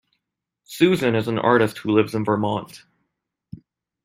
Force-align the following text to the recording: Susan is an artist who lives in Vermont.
Susan 0.63 1.13
is 1.13 1.27
an 1.27 1.37
artist 1.37 1.77
who 1.77 1.91
lives 1.91 2.15
in 2.15 2.25
Vermont. 2.25 2.85